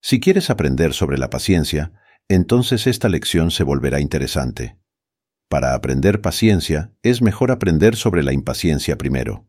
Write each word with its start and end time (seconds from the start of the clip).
Si 0.00 0.20
quieres 0.20 0.50
aprender 0.50 0.94
sobre 0.94 1.18
la 1.18 1.30
paciencia, 1.30 1.92
entonces 2.28 2.86
esta 2.86 3.08
lección 3.08 3.50
se 3.50 3.64
volverá 3.64 4.00
interesante. 4.00 4.78
Para 5.48 5.74
aprender 5.74 6.20
paciencia, 6.20 6.92
es 7.02 7.22
mejor 7.22 7.50
aprender 7.50 7.96
sobre 7.96 8.22
la 8.22 8.32
impaciencia 8.32 8.98
primero. 8.98 9.46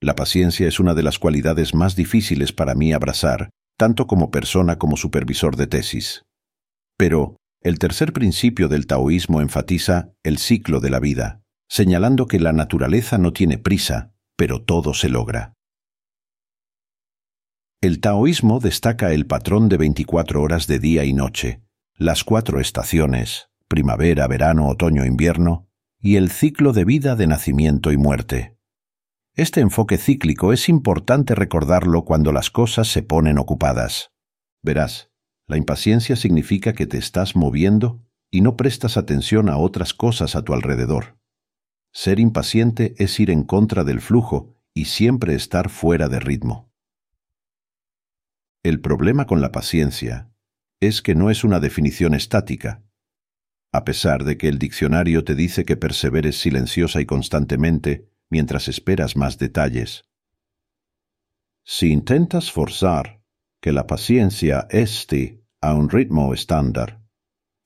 La 0.00 0.14
paciencia 0.14 0.66
es 0.66 0.80
una 0.80 0.94
de 0.94 1.02
las 1.02 1.18
cualidades 1.18 1.74
más 1.74 1.94
difíciles 1.94 2.52
para 2.52 2.74
mí 2.74 2.92
abrazar, 2.94 3.50
tanto 3.76 4.06
como 4.06 4.30
persona 4.30 4.78
como 4.78 4.96
supervisor 4.96 5.56
de 5.56 5.66
tesis. 5.66 6.24
Pero, 6.96 7.36
el 7.62 7.78
tercer 7.78 8.14
principio 8.14 8.68
del 8.68 8.86
taoísmo 8.86 9.42
enfatiza 9.42 10.12
el 10.22 10.38
ciclo 10.38 10.80
de 10.80 10.88
la 10.88 11.00
vida, 11.00 11.42
señalando 11.68 12.26
que 12.26 12.40
la 12.40 12.54
naturaleza 12.54 13.18
no 13.18 13.34
tiene 13.34 13.58
prisa, 13.58 14.14
pero 14.36 14.62
todo 14.62 14.94
se 14.94 15.10
logra. 15.10 15.52
El 17.82 18.00
taoísmo 18.00 18.60
destaca 18.60 19.14
el 19.14 19.26
patrón 19.26 19.70
de 19.70 19.78
24 19.78 20.42
horas 20.42 20.66
de 20.66 20.78
día 20.78 21.04
y 21.04 21.14
noche, 21.14 21.62
las 21.96 22.24
cuatro 22.24 22.60
estaciones, 22.60 23.48
primavera, 23.68 24.26
verano, 24.26 24.68
otoño, 24.68 25.06
invierno, 25.06 25.66
y 25.98 26.16
el 26.16 26.30
ciclo 26.30 26.74
de 26.74 26.84
vida 26.84 27.16
de 27.16 27.26
nacimiento 27.26 27.90
y 27.90 27.96
muerte. 27.96 28.58
Este 29.34 29.60
enfoque 29.62 29.96
cíclico 29.96 30.52
es 30.52 30.68
importante 30.68 31.34
recordarlo 31.34 32.04
cuando 32.04 32.32
las 32.32 32.50
cosas 32.50 32.86
se 32.86 33.02
ponen 33.02 33.38
ocupadas. 33.38 34.10
Verás, 34.62 35.10
la 35.46 35.56
impaciencia 35.56 36.16
significa 36.16 36.74
que 36.74 36.86
te 36.86 36.98
estás 36.98 37.34
moviendo 37.34 38.02
y 38.30 38.42
no 38.42 38.58
prestas 38.58 38.98
atención 38.98 39.48
a 39.48 39.56
otras 39.56 39.94
cosas 39.94 40.36
a 40.36 40.42
tu 40.42 40.52
alrededor. 40.52 41.16
Ser 41.94 42.20
impaciente 42.20 42.94
es 42.98 43.18
ir 43.20 43.30
en 43.30 43.42
contra 43.42 43.84
del 43.84 44.02
flujo 44.02 44.54
y 44.74 44.84
siempre 44.84 45.34
estar 45.34 45.70
fuera 45.70 46.10
de 46.10 46.20
ritmo. 46.20 46.69
El 48.62 48.82
problema 48.82 49.26
con 49.26 49.40
la 49.40 49.52
paciencia 49.52 50.34
es 50.80 51.00
que 51.00 51.14
no 51.14 51.30
es 51.30 51.44
una 51.44 51.60
definición 51.60 52.12
estática. 52.12 52.84
A 53.72 53.84
pesar 53.84 54.24
de 54.24 54.36
que 54.36 54.48
el 54.48 54.58
diccionario 54.58 55.24
te 55.24 55.34
dice 55.34 55.64
que 55.64 55.78
perseveres 55.78 56.38
silenciosa 56.38 57.00
y 57.00 57.06
constantemente 57.06 58.10
mientras 58.28 58.68
esperas 58.68 59.16
más 59.16 59.38
detalles. 59.38 60.04
Si 61.64 61.90
intentas 61.90 62.52
forzar 62.52 63.22
que 63.62 63.72
la 63.72 63.86
paciencia 63.86 64.66
esté 64.68 65.42
a 65.62 65.72
un 65.72 65.88
ritmo 65.88 66.34
estándar, 66.34 67.02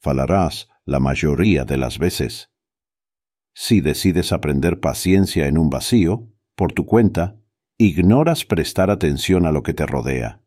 falarás 0.01 0.69
la 0.85 1.01
mayoría 1.01 1.65
de 1.65 1.77
las 1.77 1.99
veces. 1.99 2.53
Si 3.53 3.81
decides 3.81 4.33
aprender 4.33 4.79
paciencia 4.79 5.49
en 5.49 5.59
un 5.59 5.71
vacío, 5.71 6.29
por 6.55 6.73
tu 6.73 6.87
cuenta, 6.87 7.37
ignoras 7.79 8.45
prestar 8.45 8.91
atención 8.91 9.45
a 9.45 9.51
lo 9.51 9.65
que 9.65 9.75
te 9.75 9.87
rodea 9.87 10.44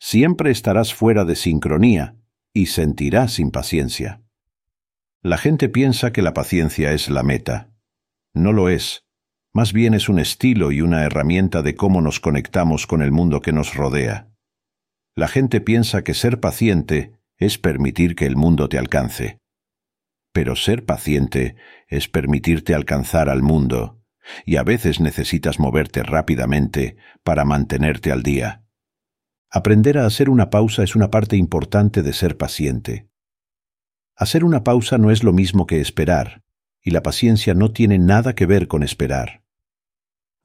siempre 0.00 0.50
estarás 0.50 0.94
fuera 0.94 1.24
de 1.24 1.36
sincronía 1.36 2.16
y 2.52 2.66
sentirás 2.66 3.38
impaciencia. 3.38 4.22
La 5.22 5.36
gente 5.36 5.68
piensa 5.68 6.12
que 6.12 6.22
la 6.22 6.32
paciencia 6.32 6.92
es 6.92 7.10
la 7.10 7.22
meta. 7.22 7.70
No 8.32 8.52
lo 8.52 8.70
es. 8.70 9.04
Más 9.52 9.72
bien 9.72 9.94
es 9.94 10.08
un 10.08 10.18
estilo 10.18 10.72
y 10.72 10.80
una 10.80 11.04
herramienta 11.04 11.62
de 11.62 11.74
cómo 11.74 12.00
nos 12.00 12.18
conectamos 12.18 12.86
con 12.86 13.02
el 13.02 13.12
mundo 13.12 13.42
que 13.42 13.52
nos 13.52 13.74
rodea. 13.74 14.30
La 15.14 15.28
gente 15.28 15.60
piensa 15.60 16.02
que 16.02 16.14
ser 16.14 16.40
paciente 16.40 17.12
es 17.36 17.58
permitir 17.58 18.14
que 18.14 18.26
el 18.26 18.36
mundo 18.36 18.68
te 18.68 18.78
alcance. 18.78 19.38
Pero 20.32 20.56
ser 20.56 20.86
paciente 20.86 21.56
es 21.88 22.08
permitirte 22.08 22.74
alcanzar 22.74 23.28
al 23.28 23.42
mundo, 23.42 24.00
y 24.46 24.56
a 24.56 24.62
veces 24.62 25.00
necesitas 25.00 25.58
moverte 25.58 26.02
rápidamente 26.02 26.96
para 27.24 27.44
mantenerte 27.44 28.12
al 28.12 28.22
día. 28.22 28.64
Aprender 29.52 29.98
a 29.98 30.06
hacer 30.06 30.30
una 30.30 30.48
pausa 30.48 30.84
es 30.84 30.94
una 30.94 31.10
parte 31.10 31.36
importante 31.36 32.04
de 32.04 32.12
ser 32.12 32.36
paciente. 32.36 33.08
Hacer 34.14 34.44
una 34.44 34.62
pausa 34.62 34.96
no 34.96 35.10
es 35.10 35.24
lo 35.24 35.32
mismo 35.32 35.66
que 35.66 35.80
esperar, 35.80 36.44
y 36.80 36.92
la 36.92 37.02
paciencia 37.02 37.52
no 37.52 37.72
tiene 37.72 37.98
nada 37.98 38.36
que 38.36 38.46
ver 38.46 38.68
con 38.68 38.84
esperar. 38.84 39.42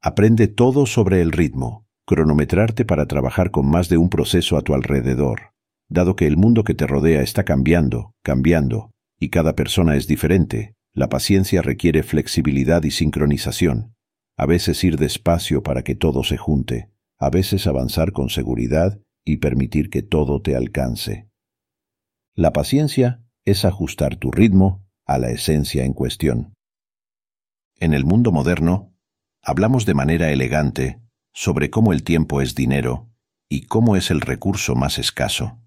Aprende 0.01 0.47
todo 0.47 0.87
sobre 0.87 1.21
el 1.21 1.31
ritmo, 1.31 1.85
cronometrarte 2.07 2.83
para 2.83 3.05
trabajar 3.05 3.51
con 3.51 3.69
más 3.69 3.89
de 3.89 3.97
un 3.97 4.09
proceso 4.09 4.57
a 4.57 4.63
tu 4.63 4.73
alrededor, 4.73 5.53
dado 5.87 6.15
que 6.15 6.25
el 6.25 6.35
mundo 6.35 6.63
que 6.63 6.73
te 6.73 6.87
rodea 6.87 7.21
está 7.21 7.43
cambiando, 7.43 8.15
cambiando, 8.23 8.89
y 9.19 9.29
cada 9.29 9.55
persona 9.55 9.97
es 9.97 10.07
diferente. 10.07 10.73
La 10.93 11.09
paciencia 11.09 11.61
requiere 11.61 12.01
flexibilidad 12.01 12.81
y 12.81 12.89
sincronización, 12.89 13.93
a 14.35 14.47
veces 14.47 14.83
ir 14.83 14.97
despacio 14.97 15.61
para 15.61 15.83
que 15.83 15.93
todo 15.93 16.23
se 16.23 16.37
junte 16.37 16.94
a 17.17 17.29
veces 17.29 17.67
avanzar 17.67 18.11
con 18.11 18.29
seguridad 18.29 18.99
y 19.23 19.37
permitir 19.37 19.89
que 19.89 20.01
todo 20.01 20.41
te 20.41 20.55
alcance. 20.55 21.29
La 22.35 22.51
paciencia 22.51 23.23
es 23.45 23.65
ajustar 23.65 24.17
tu 24.17 24.31
ritmo 24.31 24.85
a 25.05 25.17
la 25.17 25.29
esencia 25.29 25.85
en 25.85 25.93
cuestión. 25.93 26.53
En 27.77 27.93
el 27.93 28.05
mundo 28.05 28.31
moderno, 28.31 28.93
hablamos 29.41 29.85
de 29.85 29.93
manera 29.93 30.31
elegante 30.31 31.01
sobre 31.33 31.69
cómo 31.69 31.93
el 31.93 32.03
tiempo 32.03 32.41
es 32.41 32.55
dinero 32.55 33.09
y 33.49 33.67
cómo 33.67 33.95
es 33.95 34.11
el 34.11 34.21
recurso 34.21 34.75
más 34.75 34.97
escaso. 34.97 35.59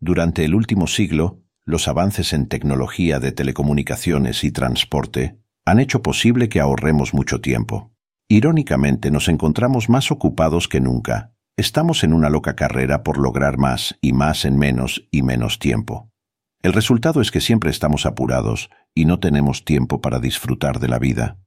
Durante 0.00 0.44
el 0.44 0.54
último 0.54 0.86
siglo, 0.86 1.42
los 1.64 1.88
avances 1.88 2.32
en 2.32 2.48
tecnología 2.48 3.20
de 3.20 3.32
telecomunicaciones 3.32 4.42
y 4.44 4.50
transporte 4.50 5.38
han 5.64 5.80
hecho 5.80 6.02
posible 6.02 6.48
que 6.48 6.60
ahorremos 6.60 7.12
mucho 7.12 7.40
tiempo. 7.40 7.92
Irónicamente 8.30 9.10
nos 9.10 9.28
encontramos 9.28 9.88
más 9.88 10.10
ocupados 10.10 10.68
que 10.68 10.82
nunca. 10.82 11.32
Estamos 11.56 12.04
en 12.04 12.12
una 12.12 12.28
loca 12.28 12.56
carrera 12.56 13.02
por 13.02 13.16
lograr 13.16 13.56
más 13.56 13.96
y 14.02 14.12
más 14.12 14.44
en 14.44 14.58
menos 14.58 15.08
y 15.10 15.22
menos 15.22 15.58
tiempo. 15.58 16.12
El 16.60 16.74
resultado 16.74 17.22
es 17.22 17.30
que 17.30 17.40
siempre 17.40 17.70
estamos 17.70 18.04
apurados 18.04 18.68
y 18.94 19.06
no 19.06 19.18
tenemos 19.18 19.64
tiempo 19.64 20.02
para 20.02 20.20
disfrutar 20.20 20.78
de 20.78 20.88
la 20.88 20.98
vida. 20.98 21.38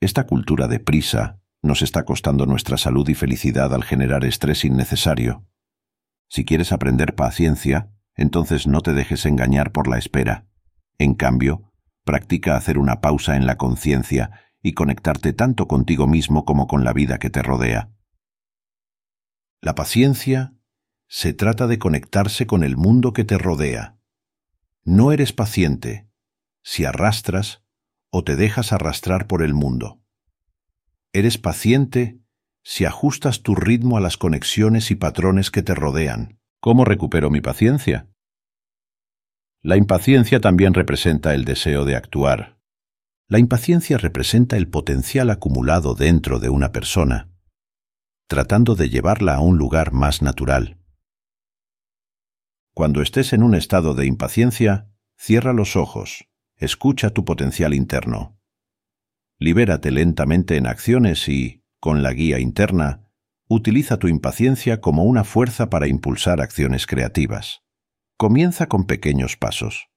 Esta 0.00 0.24
cultura 0.24 0.68
de 0.68 0.78
prisa 0.78 1.40
nos 1.62 1.82
está 1.82 2.04
costando 2.04 2.46
nuestra 2.46 2.76
salud 2.76 3.08
y 3.08 3.14
felicidad 3.14 3.74
al 3.74 3.82
generar 3.82 4.24
estrés 4.24 4.64
innecesario. 4.64 5.44
Si 6.28 6.44
quieres 6.44 6.70
aprender 6.70 7.16
paciencia, 7.16 7.90
entonces 8.14 8.68
no 8.68 8.82
te 8.82 8.92
dejes 8.92 9.26
engañar 9.26 9.72
por 9.72 9.88
la 9.88 9.98
espera. 9.98 10.46
En 10.98 11.14
cambio, 11.14 11.72
practica 12.04 12.56
hacer 12.56 12.78
una 12.78 13.00
pausa 13.00 13.34
en 13.34 13.46
la 13.46 13.56
conciencia 13.56 14.43
y 14.64 14.72
conectarte 14.72 15.34
tanto 15.34 15.68
contigo 15.68 16.06
mismo 16.06 16.46
como 16.46 16.66
con 16.66 16.84
la 16.84 16.94
vida 16.94 17.18
que 17.18 17.28
te 17.28 17.42
rodea. 17.42 17.92
La 19.60 19.74
paciencia 19.74 20.54
se 21.06 21.34
trata 21.34 21.66
de 21.66 21.78
conectarse 21.78 22.46
con 22.46 22.64
el 22.64 22.78
mundo 22.78 23.12
que 23.12 23.24
te 23.24 23.36
rodea. 23.36 23.98
No 24.82 25.12
eres 25.12 25.34
paciente 25.34 26.08
si 26.62 26.86
arrastras 26.86 27.62
o 28.08 28.24
te 28.24 28.36
dejas 28.36 28.72
arrastrar 28.72 29.26
por 29.26 29.42
el 29.42 29.52
mundo. 29.52 30.00
Eres 31.12 31.36
paciente 31.36 32.18
si 32.62 32.86
ajustas 32.86 33.42
tu 33.42 33.54
ritmo 33.54 33.98
a 33.98 34.00
las 34.00 34.16
conexiones 34.16 34.90
y 34.90 34.94
patrones 34.94 35.50
que 35.50 35.62
te 35.62 35.74
rodean. 35.74 36.40
¿Cómo 36.60 36.86
recupero 36.86 37.28
mi 37.28 37.42
paciencia? 37.42 38.08
La 39.60 39.76
impaciencia 39.76 40.40
también 40.40 40.72
representa 40.72 41.34
el 41.34 41.44
deseo 41.44 41.84
de 41.84 41.96
actuar, 41.96 42.53
la 43.34 43.40
impaciencia 43.40 43.98
representa 43.98 44.56
el 44.56 44.68
potencial 44.68 45.28
acumulado 45.28 45.96
dentro 45.96 46.38
de 46.38 46.50
una 46.50 46.70
persona, 46.70 47.32
tratando 48.28 48.76
de 48.76 48.90
llevarla 48.90 49.34
a 49.34 49.40
un 49.40 49.58
lugar 49.58 49.90
más 49.92 50.22
natural. 50.22 50.78
Cuando 52.74 53.02
estés 53.02 53.32
en 53.32 53.42
un 53.42 53.56
estado 53.56 53.94
de 53.96 54.06
impaciencia, 54.06 54.88
cierra 55.16 55.52
los 55.52 55.74
ojos, 55.74 56.28
escucha 56.58 57.10
tu 57.10 57.24
potencial 57.24 57.74
interno. 57.74 58.38
Libérate 59.40 59.90
lentamente 59.90 60.56
en 60.56 60.68
acciones 60.68 61.28
y, 61.28 61.64
con 61.80 62.04
la 62.04 62.12
guía 62.12 62.38
interna, 62.38 63.08
utiliza 63.48 63.98
tu 63.98 64.06
impaciencia 64.06 64.80
como 64.80 65.02
una 65.02 65.24
fuerza 65.24 65.70
para 65.70 65.88
impulsar 65.88 66.40
acciones 66.40 66.86
creativas. 66.86 67.64
Comienza 68.16 68.68
con 68.68 68.86
pequeños 68.86 69.36
pasos. 69.36 69.88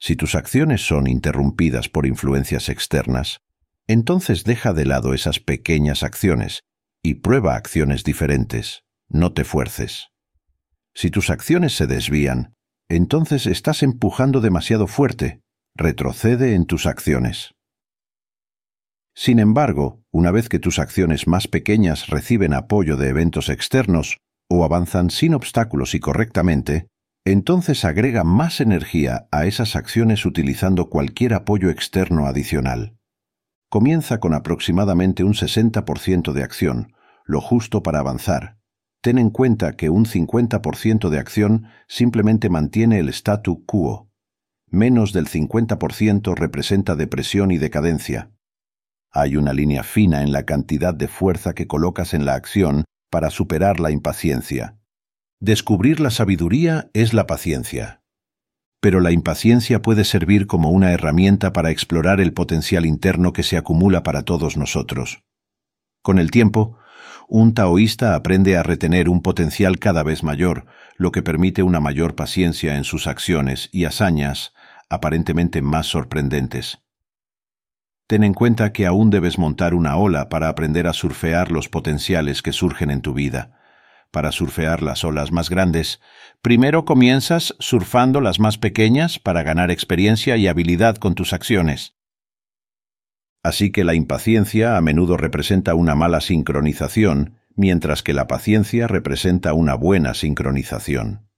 Si 0.00 0.16
tus 0.16 0.34
acciones 0.34 0.86
son 0.86 1.06
interrumpidas 1.06 1.88
por 1.88 2.06
influencias 2.06 2.68
externas, 2.68 3.40
entonces 3.86 4.44
deja 4.44 4.72
de 4.72 4.84
lado 4.84 5.14
esas 5.14 5.40
pequeñas 5.40 6.02
acciones 6.02 6.62
y 7.02 7.14
prueba 7.14 7.56
acciones 7.56 8.04
diferentes. 8.04 8.84
No 9.08 9.32
te 9.32 9.44
fuerces. 9.44 10.08
Si 10.94 11.10
tus 11.10 11.30
acciones 11.30 11.74
se 11.74 11.86
desvían, 11.86 12.54
entonces 12.88 13.46
estás 13.46 13.82
empujando 13.82 14.40
demasiado 14.40 14.86
fuerte. 14.86 15.40
Retrocede 15.74 16.54
en 16.54 16.66
tus 16.66 16.86
acciones. 16.86 17.54
Sin 19.14 19.38
embargo, 19.38 20.02
una 20.12 20.30
vez 20.30 20.48
que 20.48 20.58
tus 20.58 20.78
acciones 20.78 21.26
más 21.26 21.48
pequeñas 21.48 22.08
reciben 22.08 22.54
apoyo 22.54 22.96
de 22.96 23.08
eventos 23.08 23.48
externos 23.48 24.18
o 24.48 24.64
avanzan 24.64 25.10
sin 25.10 25.34
obstáculos 25.34 25.94
y 25.94 26.00
correctamente, 26.00 26.88
entonces 27.32 27.84
agrega 27.84 28.24
más 28.24 28.60
energía 28.60 29.28
a 29.30 29.46
esas 29.46 29.76
acciones 29.76 30.24
utilizando 30.24 30.88
cualquier 30.88 31.34
apoyo 31.34 31.68
externo 31.70 32.26
adicional. 32.26 32.96
Comienza 33.68 34.18
con 34.18 34.32
aproximadamente 34.34 35.24
un 35.24 35.34
60% 35.34 36.32
de 36.32 36.42
acción, 36.42 36.94
lo 37.24 37.40
justo 37.40 37.82
para 37.82 37.98
avanzar. 37.98 38.56
ten 39.00 39.18
en 39.18 39.30
cuenta 39.30 39.76
que 39.76 39.90
un 39.90 40.06
50% 40.06 41.08
de 41.08 41.18
acción 41.18 41.66
simplemente 41.86 42.48
mantiene 42.48 42.98
el 42.98 43.08
statu 43.10 43.64
quo. 43.64 44.10
Menos 44.66 45.12
del 45.12 45.28
50% 45.28 46.34
representa 46.34 46.96
depresión 46.96 47.50
y 47.50 47.58
decadencia. 47.58 48.32
Hay 49.10 49.36
una 49.36 49.52
línea 49.52 49.82
fina 49.82 50.22
en 50.22 50.32
la 50.32 50.44
cantidad 50.44 50.94
de 50.94 51.08
fuerza 51.08 51.54
que 51.54 51.66
colocas 51.66 52.12
en 52.12 52.24
la 52.24 52.34
acción 52.34 52.84
para 53.10 53.30
superar 53.30 53.80
la 53.80 53.90
impaciencia. 53.90 54.77
Descubrir 55.40 56.00
la 56.00 56.10
sabiduría 56.10 56.90
es 56.94 57.14
la 57.14 57.28
paciencia. 57.28 58.02
Pero 58.80 58.98
la 58.98 59.12
impaciencia 59.12 59.80
puede 59.82 60.04
servir 60.04 60.48
como 60.48 60.70
una 60.70 60.90
herramienta 60.90 61.52
para 61.52 61.70
explorar 61.70 62.20
el 62.20 62.32
potencial 62.32 62.84
interno 62.84 63.32
que 63.32 63.44
se 63.44 63.56
acumula 63.56 64.02
para 64.02 64.22
todos 64.22 64.56
nosotros. 64.56 65.22
Con 66.02 66.18
el 66.18 66.32
tiempo, 66.32 66.76
un 67.28 67.54
taoísta 67.54 68.16
aprende 68.16 68.56
a 68.56 68.64
retener 68.64 69.08
un 69.08 69.22
potencial 69.22 69.78
cada 69.78 70.02
vez 70.02 70.24
mayor, 70.24 70.66
lo 70.96 71.12
que 71.12 71.22
permite 71.22 71.62
una 71.62 71.78
mayor 71.78 72.16
paciencia 72.16 72.76
en 72.76 72.82
sus 72.82 73.06
acciones 73.06 73.68
y 73.70 73.84
hazañas 73.84 74.52
aparentemente 74.90 75.62
más 75.62 75.86
sorprendentes. 75.86 76.80
Ten 78.08 78.24
en 78.24 78.34
cuenta 78.34 78.72
que 78.72 78.86
aún 78.86 79.10
debes 79.10 79.38
montar 79.38 79.74
una 79.74 79.96
ola 79.96 80.28
para 80.28 80.48
aprender 80.48 80.88
a 80.88 80.92
surfear 80.92 81.52
los 81.52 81.68
potenciales 81.68 82.42
que 82.42 82.52
surgen 82.52 82.90
en 82.90 83.02
tu 83.02 83.14
vida. 83.14 83.57
Para 84.10 84.32
surfear 84.32 84.82
las 84.82 85.04
olas 85.04 85.32
más 85.32 85.50
grandes, 85.50 86.00
primero 86.40 86.84
comienzas 86.84 87.54
surfando 87.58 88.20
las 88.20 88.40
más 88.40 88.56
pequeñas 88.56 89.18
para 89.18 89.42
ganar 89.42 89.70
experiencia 89.70 90.36
y 90.36 90.48
habilidad 90.48 90.96
con 90.96 91.14
tus 91.14 91.32
acciones. 91.32 91.94
Así 93.42 93.70
que 93.70 93.84
la 93.84 93.94
impaciencia 93.94 94.76
a 94.76 94.80
menudo 94.80 95.16
representa 95.16 95.74
una 95.74 95.94
mala 95.94 96.20
sincronización, 96.20 97.38
mientras 97.54 98.02
que 98.02 98.14
la 98.14 98.26
paciencia 98.26 98.86
representa 98.86 99.52
una 99.52 99.74
buena 99.74 100.14
sincronización. 100.14 101.28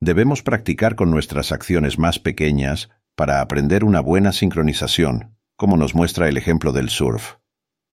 Debemos 0.00 0.42
practicar 0.42 0.96
con 0.96 1.10
nuestras 1.10 1.52
acciones 1.52 1.98
más 1.98 2.18
pequeñas 2.18 2.90
para 3.14 3.40
aprender 3.40 3.84
una 3.84 4.00
buena 4.00 4.32
sincronización, 4.32 5.36
como 5.56 5.76
nos 5.76 5.94
muestra 5.94 6.28
el 6.28 6.36
ejemplo 6.36 6.72
del 6.72 6.88
surf. 6.88 7.34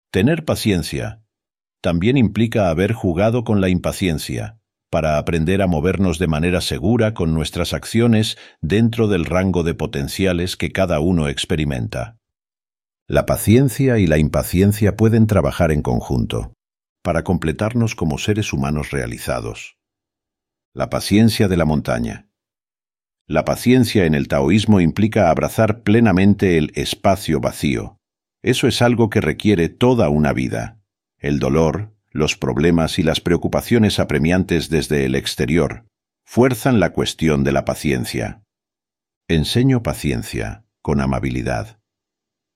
Tener 0.10 0.46
paciencia 0.46 1.22
también 1.82 2.18
implica 2.18 2.70
haber 2.70 2.94
jugado 2.94 3.44
con 3.44 3.62
la 3.62 3.70
impaciencia, 3.70 4.60
para 4.90 5.18
aprender 5.18 5.62
a 5.62 5.68
movernos 5.68 6.20
de 6.20 6.28
manera 6.28 6.62
segura 6.62 7.14
con 7.14 7.34
nuestras 7.34 7.74
acciones 7.74 8.38
dentro 8.62 9.08
del 9.08 9.26
rango 9.26 9.64
de 9.64 9.74
potenciales 9.74 10.56
que 10.56 10.72
cada 10.72 11.00
uno 11.00 11.28
experimenta. 11.28 12.18
La 13.08 13.26
paciencia 13.26 14.00
y 14.00 14.08
la 14.08 14.18
impaciencia 14.18 14.96
pueden 14.96 15.28
trabajar 15.28 15.72
en 15.72 15.82
conjunto, 15.82 16.54
para 17.04 17.24
completarnos 17.24 17.96
como 17.96 18.18
seres 18.18 18.52
humanos 18.54 18.92
realizados. 18.92 19.78
La 20.74 20.90
paciencia 20.90 21.48
de 21.48 21.58
la 21.58 21.66
montaña. 21.66 22.30
La 23.26 23.46
paciencia 23.46 24.06
en 24.06 24.14
el 24.14 24.28
taoísmo 24.28 24.80
implica 24.80 25.30
abrazar 25.30 25.84
plenamente 25.84 26.58
el 26.58 26.72
espacio 26.76 27.40
vacío. 27.40 27.98
Eso 28.42 28.68
es 28.68 28.82
algo 28.82 29.10
que 29.10 29.20
requiere 29.20 29.70
toda 29.70 30.10
una 30.10 30.34
vida. 30.34 30.77
El 31.20 31.40
dolor, 31.40 31.96
los 32.12 32.38
problemas 32.38 33.00
y 33.00 33.04
las 33.04 33.22
preocupaciones 33.22 34.00
apremiantes 34.00 34.70
desde 34.70 35.06
el 35.06 35.16
exterior 35.16 35.86
fuerzan 36.24 36.80
la 36.80 36.92
cuestión 36.92 37.44
de 37.44 37.52
la 37.52 37.66
paciencia. 37.66 38.44
Enseño 39.28 39.82
paciencia, 39.82 40.66
con 40.84 41.02
amabilidad. 41.02 41.80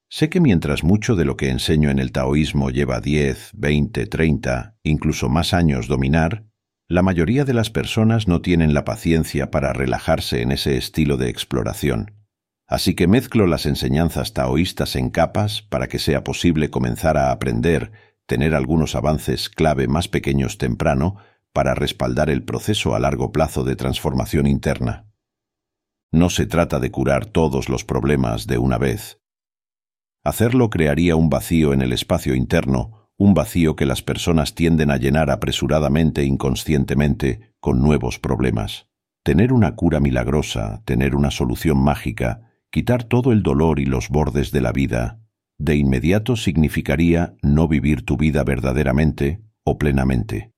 Sé 0.10 0.30
que 0.30 0.40
mientras 0.40 0.84
mucho 0.84 1.16
de 1.16 1.26
lo 1.26 1.38
que 1.38 1.50
enseño 1.50 1.90
en 1.90 1.98
el 1.98 2.12
taoísmo 2.12 2.70
lleva 2.70 3.02
10, 3.02 3.52
20, 3.54 4.06
30, 4.06 4.76
incluso 4.84 5.28
más 5.28 5.54
años 5.54 5.88
dominar, 5.88 6.46
la 6.88 7.02
mayoría 7.02 7.46
de 7.46 7.54
las 7.54 7.70
personas 7.70 8.28
no 8.28 8.42
tienen 8.42 8.74
la 8.74 8.86
paciencia 8.86 9.50
para 9.50 9.74
relajarse 9.74 10.42
en 10.42 10.52
ese 10.52 10.78
estilo 10.78 11.18
de 11.18 11.30
exploración. 11.30 12.12
Así 12.68 12.94
que 12.94 13.08
mezclo 13.08 13.48
las 13.48 13.66
enseñanzas 13.66 14.34
taoístas 14.34 14.96
en 14.96 15.10
capas 15.10 15.62
para 15.62 15.88
que 15.88 16.00
sea 16.00 16.24
posible 16.24 16.70
comenzar 16.70 17.18
a 17.18 17.32
aprender, 17.32 17.92
tener 18.32 18.56
algunos 18.56 18.96
avances 18.96 19.50
clave 19.50 19.90
más 19.90 20.08
pequeños 20.08 20.58
temprano 20.58 21.18
para 21.52 21.74
respaldar 21.74 22.30
el 22.30 22.44
proceso 22.44 22.96
a 22.96 23.00
largo 23.02 23.34
plazo 23.34 23.66
de 23.66 23.76
transformación 23.76 24.48
interna. 24.48 25.12
No 26.14 26.30
se 26.30 26.46
trata 26.46 26.80
de 26.80 26.92
curar 26.92 27.26
todos 27.26 27.68
los 27.68 27.84
problemas 27.84 28.48
de 28.48 28.58
una 28.58 28.78
vez. 28.78 29.20
Hacerlo 30.24 30.70
crearía 30.70 31.18
un 31.18 31.30
vacío 31.30 31.74
en 31.74 31.82
el 31.82 31.92
espacio 31.92 32.34
interno, 32.34 33.10
un 33.18 33.34
vacío 33.34 33.76
que 33.76 33.86
las 33.86 34.02
personas 34.02 34.56
tienden 34.56 34.92
a 34.92 34.96
llenar 34.96 35.30
apresuradamente 35.30 36.24
inconscientemente 36.24 37.54
con 37.60 37.82
nuevos 37.82 38.18
problemas. 38.18 38.88
Tener 39.24 39.52
una 39.52 39.76
cura 39.76 40.00
milagrosa, 40.00 40.84
tener 40.86 41.18
una 41.18 41.32
solución 41.32 41.84
mágica, 41.84 42.54
quitar 42.70 43.04
todo 43.04 43.34
el 43.34 43.44
dolor 43.44 43.82
y 43.82 43.86
los 43.88 44.08
bordes 44.08 44.54
de 44.54 44.62
la 44.62 44.72
vida, 44.72 45.21
de 45.62 45.76
inmediato 45.76 46.36
significaría 46.36 47.36
no 47.44 47.68
vivir 47.68 48.04
tu 48.04 48.18
vida 48.18 48.44
verdaderamente 48.44 49.44
o 49.64 49.78
plenamente. 49.78 50.52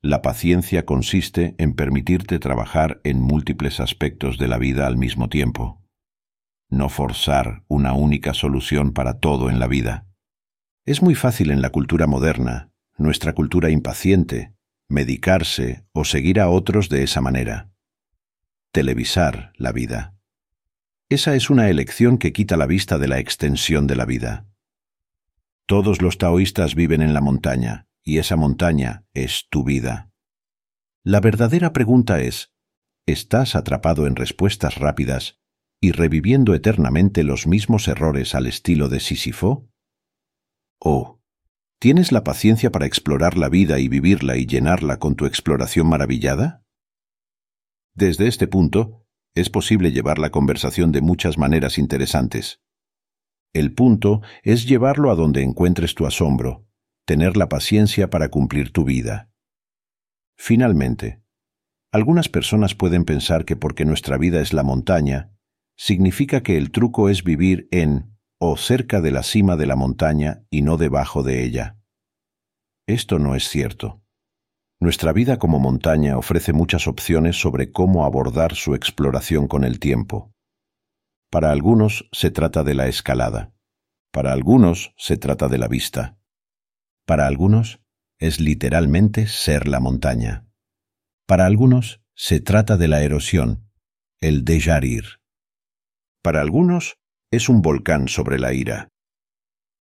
La 0.00 0.22
paciencia 0.22 0.86
consiste 0.86 1.54
en 1.58 1.74
permitirte 1.74 2.38
trabajar 2.38 3.02
en 3.04 3.20
múltiples 3.20 3.80
aspectos 3.80 4.38
de 4.38 4.48
la 4.48 4.56
vida 4.56 4.86
al 4.86 4.96
mismo 4.96 5.28
tiempo. 5.28 5.82
No 6.70 6.88
forzar 6.88 7.64
una 7.68 7.92
única 7.92 8.32
solución 8.32 8.92
para 8.92 9.18
todo 9.18 9.50
en 9.50 9.60
la 9.60 9.66
vida. 9.66 10.06
Es 10.86 11.02
muy 11.02 11.14
fácil 11.14 11.50
en 11.50 11.60
la 11.60 11.68
cultura 11.68 12.06
moderna, 12.06 12.70
nuestra 12.96 13.34
cultura 13.34 13.68
impaciente, 13.68 14.54
medicarse 14.88 15.84
o 15.92 16.06
seguir 16.06 16.40
a 16.40 16.48
otros 16.48 16.88
de 16.88 17.02
esa 17.02 17.20
manera. 17.20 17.70
Televisar 18.72 19.52
la 19.56 19.72
vida. 19.72 20.14
Esa 21.10 21.34
es 21.34 21.50
una 21.50 21.68
elección 21.68 22.18
que 22.18 22.32
quita 22.32 22.56
la 22.56 22.66
vista 22.66 22.96
de 22.96 23.08
la 23.08 23.18
extensión 23.18 23.88
de 23.88 23.96
la 23.96 24.04
vida. 24.04 24.46
Todos 25.66 26.02
los 26.02 26.18
taoístas 26.18 26.76
viven 26.76 27.02
en 27.02 27.14
la 27.14 27.20
montaña, 27.20 27.88
y 28.04 28.18
esa 28.18 28.36
montaña 28.36 29.04
es 29.12 29.48
tu 29.50 29.64
vida. 29.64 30.12
La 31.02 31.18
verdadera 31.18 31.72
pregunta 31.72 32.20
es, 32.20 32.52
¿estás 33.06 33.56
atrapado 33.56 34.06
en 34.06 34.14
respuestas 34.14 34.76
rápidas 34.76 35.40
y 35.80 35.90
reviviendo 35.90 36.54
eternamente 36.54 37.24
los 37.24 37.48
mismos 37.48 37.88
errores 37.88 38.36
al 38.36 38.46
estilo 38.46 38.88
de 38.88 39.00
Sísifo? 39.00 39.68
Oh, 40.78 41.20
¿tienes 41.80 42.12
la 42.12 42.22
paciencia 42.22 42.70
para 42.70 42.86
explorar 42.86 43.36
la 43.36 43.48
vida 43.48 43.80
y 43.80 43.88
vivirla 43.88 44.36
y 44.36 44.46
llenarla 44.46 45.00
con 45.00 45.16
tu 45.16 45.26
exploración 45.26 45.88
maravillada? 45.88 46.64
Desde 47.94 48.28
este 48.28 48.46
punto, 48.46 48.99
es 49.34 49.50
posible 49.50 49.92
llevar 49.92 50.18
la 50.18 50.30
conversación 50.30 50.92
de 50.92 51.00
muchas 51.00 51.38
maneras 51.38 51.78
interesantes. 51.78 52.60
El 53.52 53.74
punto 53.74 54.22
es 54.42 54.66
llevarlo 54.66 55.10
a 55.10 55.14
donde 55.14 55.42
encuentres 55.42 55.94
tu 55.94 56.06
asombro, 56.06 56.66
tener 57.04 57.36
la 57.36 57.48
paciencia 57.48 58.10
para 58.10 58.28
cumplir 58.28 58.72
tu 58.72 58.84
vida. 58.84 59.30
Finalmente, 60.36 61.22
algunas 61.92 62.28
personas 62.28 62.74
pueden 62.74 63.04
pensar 63.04 63.44
que 63.44 63.56
porque 63.56 63.84
nuestra 63.84 64.16
vida 64.16 64.40
es 64.40 64.52
la 64.52 64.62
montaña, 64.62 65.32
significa 65.76 66.42
que 66.42 66.56
el 66.56 66.70
truco 66.70 67.08
es 67.08 67.24
vivir 67.24 67.66
en 67.72 68.16
o 68.38 68.56
cerca 68.56 69.00
de 69.00 69.10
la 69.10 69.22
cima 69.22 69.56
de 69.56 69.66
la 69.66 69.76
montaña 69.76 70.44
y 70.50 70.62
no 70.62 70.76
debajo 70.76 71.22
de 71.22 71.44
ella. 71.44 71.78
Esto 72.86 73.18
no 73.18 73.34
es 73.34 73.48
cierto. 73.48 74.02
Nuestra 74.82 75.12
vida 75.12 75.38
como 75.38 75.58
montaña 75.58 76.16
ofrece 76.16 76.54
muchas 76.54 76.86
opciones 76.86 77.38
sobre 77.38 77.70
cómo 77.70 78.06
abordar 78.06 78.54
su 78.54 78.74
exploración 78.74 79.46
con 79.46 79.64
el 79.64 79.78
tiempo. 79.78 80.32
Para 81.30 81.50
algunos 81.50 82.08
se 82.12 82.30
trata 82.30 82.64
de 82.64 82.74
la 82.74 82.88
escalada. 82.88 83.52
Para 84.10 84.32
algunos 84.32 84.94
se 84.96 85.18
trata 85.18 85.48
de 85.48 85.58
la 85.58 85.68
vista. 85.68 86.18
Para 87.04 87.26
algunos 87.26 87.82
es 88.18 88.40
literalmente 88.40 89.26
ser 89.26 89.68
la 89.68 89.80
montaña. 89.80 90.48
Para 91.26 91.44
algunos 91.44 92.00
se 92.14 92.40
trata 92.40 92.78
de 92.78 92.88
la 92.88 93.02
erosión, 93.02 93.70
el 94.22 94.46
dejarir. 94.46 95.20
Para 96.22 96.40
algunos 96.40 96.96
es 97.30 97.50
un 97.50 97.60
volcán 97.60 98.08
sobre 98.08 98.38
la 98.38 98.54
ira. 98.54 98.88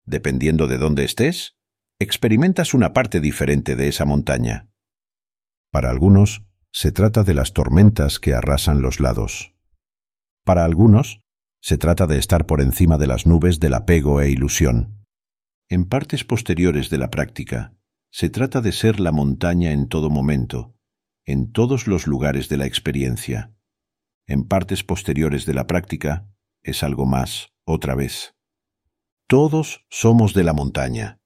Dependiendo 0.05 0.65
de 0.65 0.79
dónde 0.79 1.03
estés, 1.03 1.55
experimentas 1.99 2.73
una 2.73 2.93
parte 2.93 3.19
diferente 3.19 3.75
de 3.75 3.89
esa 3.89 4.05
montaña. 4.05 4.69
Para 5.77 5.91
algunos, 5.91 6.41
se 6.71 6.91
trata 6.91 7.23
de 7.23 7.35
las 7.35 7.53
tormentas 7.53 8.19
que 8.19 8.33
arrasan 8.33 8.81
los 8.81 8.99
lados. 8.99 9.53
Para 10.43 10.65
algunos, 10.65 11.21
se 11.61 11.77
trata 11.77 12.07
de 12.07 12.17
estar 12.17 12.47
por 12.47 12.61
encima 12.61 12.97
de 12.97 13.05
las 13.05 13.27
nubes 13.27 13.59
del 13.59 13.75
apego 13.75 14.19
e 14.19 14.31
ilusión. 14.31 15.05
En 15.69 15.85
partes 15.85 16.23
posteriores 16.23 16.89
de 16.89 16.97
la 16.97 17.11
práctica, 17.11 17.75
se 18.09 18.31
trata 18.31 18.61
de 18.61 18.71
ser 18.71 18.99
la 18.99 19.11
montaña 19.11 19.71
en 19.71 19.87
todo 19.87 20.09
momento, 20.09 20.73
en 21.27 21.51
todos 21.51 21.85
los 21.85 22.07
lugares 22.07 22.49
de 22.49 22.57
la 22.57 22.65
experiencia. 22.65 23.53
En 24.25 24.47
partes 24.47 24.83
posteriores 24.83 25.45
de 25.45 25.53
la 25.53 25.67
práctica, 25.67 26.27
es 26.63 26.81
algo 26.81 27.05
más, 27.05 27.49
otra 27.65 27.93
vez. 27.93 28.33
Todos 29.27 29.85
somos 29.91 30.33
de 30.33 30.43
la 30.43 30.53
montaña. 30.53 31.19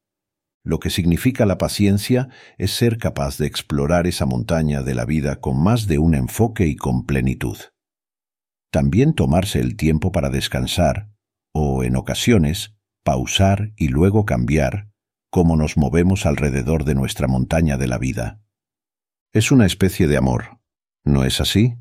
Lo 0.63 0.79
que 0.79 0.91
significa 0.91 1.45
la 1.45 1.57
paciencia 1.57 2.29
es 2.57 2.71
ser 2.71 2.97
capaz 2.99 3.37
de 3.37 3.47
explorar 3.47 4.05
esa 4.05 4.27
montaña 4.27 4.83
de 4.83 4.93
la 4.93 5.05
vida 5.05 5.37
con 5.37 5.61
más 5.61 5.87
de 5.87 5.97
un 5.97 6.13
enfoque 6.13 6.67
y 6.67 6.75
con 6.75 7.05
plenitud. 7.05 7.57
También 8.71 9.13
tomarse 9.13 9.59
el 9.59 9.75
tiempo 9.75 10.11
para 10.11 10.29
descansar, 10.29 11.09
o, 11.51 11.83
en 11.83 11.95
ocasiones, 11.95 12.75
pausar 13.03 13.73
y 13.75 13.87
luego 13.87 14.25
cambiar 14.25 14.89
cómo 15.31 15.57
nos 15.57 15.77
movemos 15.77 16.25
alrededor 16.25 16.83
de 16.83 16.93
nuestra 16.93 17.27
montaña 17.27 17.77
de 17.77 17.87
la 17.87 17.97
vida. 17.97 18.41
Es 19.33 19.51
una 19.51 19.65
especie 19.65 20.07
de 20.07 20.17
amor, 20.17 20.59
¿no 21.03 21.23
es 21.23 21.41
así? 21.41 21.75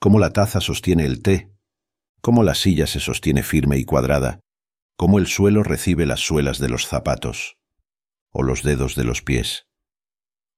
Cómo 0.00 0.18
la 0.18 0.32
taza 0.32 0.60
sostiene 0.60 1.04
el 1.04 1.22
té, 1.22 1.52
cómo 2.20 2.42
la 2.42 2.54
silla 2.54 2.86
se 2.86 2.98
sostiene 2.98 3.42
firme 3.42 3.78
y 3.78 3.84
cuadrada, 3.84 4.40
cómo 4.96 5.18
el 5.18 5.26
suelo 5.26 5.62
recibe 5.62 6.04
las 6.04 6.20
suelas 6.20 6.58
de 6.58 6.68
los 6.68 6.86
zapatos 6.86 7.59
o 8.30 8.42
los 8.42 8.62
dedos 8.62 8.94
de 8.94 9.04
los 9.04 9.22
pies, 9.22 9.66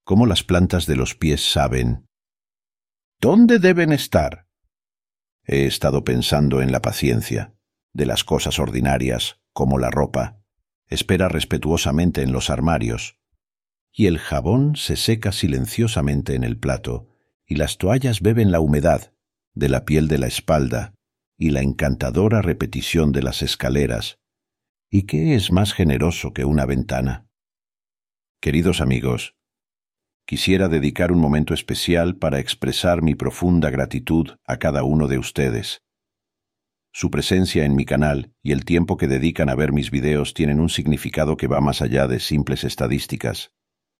cómo 0.05 0.26
las 0.26 0.43
plantas 0.43 0.87
de 0.87 0.97
los 0.97 1.14
pies 1.14 1.50
saben 1.50 2.07
¿Dónde 3.23 3.61
deben 3.61 3.93
estar? 3.93 4.49
He 5.45 5.67
estado 5.67 6.02
pensando 6.02 6.61
en 6.61 6.73
la 6.73 6.83
paciencia, 6.83 7.55
de 7.93 8.05
las 8.05 8.25
cosas 8.25 8.59
ordinarias, 8.59 9.41
como 9.52 9.79
la 9.79 9.91
ropa, 9.91 10.41
espera 10.88 11.29
respetuosamente 11.29 12.23
en 12.23 12.33
los 12.33 12.50
armarios, 12.50 13.21
y 13.93 14.07
el 14.07 14.19
jabón 14.19 14.75
se 14.75 14.97
seca 14.97 15.31
silenciosamente 15.31 16.35
en 16.35 16.43
el 16.43 16.59
plato, 16.59 17.07
y 17.47 17.55
las 17.55 17.79
toallas 17.79 18.23
beben 18.23 18.50
la 18.50 18.59
humedad 18.59 19.12
de 19.55 19.69
la 19.69 19.85
piel 19.85 20.09
de 20.09 20.19
la 20.19 20.26
espalda 20.26 20.95
y 21.37 21.50
la 21.50 21.61
encantadora 21.61 22.43
repetición 22.43 23.12
de 23.12 23.23
las 23.23 23.43
escaleras. 23.43 24.19
¿Y 24.91 25.02
qué 25.02 25.37
es 25.37 25.52
más 25.52 25.75
generoso 25.75 26.33
que 26.33 26.45
una 26.45 26.67
ventana? 26.67 27.29
Queridos 28.42 28.80
amigos, 28.80 29.37
quisiera 30.26 30.66
dedicar 30.66 31.12
un 31.12 31.20
momento 31.20 31.54
especial 31.54 32.16
para 32.16 32.40
expresar 32.40 33.00
mi 33.00 33.14
profunda 33.14 33.70
gratitud 33.70 34.30
a 34.44 34.56
cada 34.56 34.82
uno 34.82 35.06
de 35.06 35.16
ustedes. 35.16 35.84
Su 36.92 37.08
presencia 37.08 37.64
en 37.64 37.76
mi 37.76 37.84
canal 37.84 38.34
y 38.42 38.50
el 38.50 38.64
tiempo 38.64 38.96
que 38.96 39.06
dedican 39.06 39.49
a 39.49 39.54
ver 39.54 39.70
mis 39.70 39.92
videos 39.92 40.34
tienen 40.34 40.58
un 40.58 40.70
significado 40.70 41.37
que 41.37 41.46
va 41.46 41.61
más 41.61 41.82
allá 41.82 42.08
de 42.08 42.18
simples 42.18 42.64
estadísticas. 42.64 43.52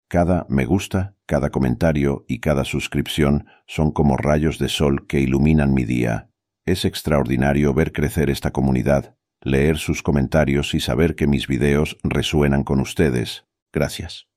Cada 0.09 0.45
me 0.49 0.65
gusta, 0.65 1.15
cada 1.25 1.49
comentario 1.49 2.25
y 2.27 2.39
cada 2.41 2.65
suscripción 2.65 3.47
son 3.65 3.93
como 3.93 4.17
rayos 4.17 4.59
de 4.59 4.67
sol 4.67 5.07
que 5.07 5.21
iluminan 5.21 5.73
mi 5.73 5.85
día. 5.85 6.31
Es 6.65 6.83
extraordinario 6.83 7.73
ver 7.73 7.93
crecer 7.93 8.29
esta 8.29 8.51
comunidad, 8.51 9.15
leer 9.39 9.77
sus 9.77 10.03
comentarios 10.03 10.73
y 10.73 10.81
saber 10.81 11.15
que 11.15 11.27
mis 11.27 11.47
videos 11.47 11.97
resuenan 12.03 12.65
con 12.65 12.81
ustedes. 12.81 13.45
Gracias. 13.71 14.32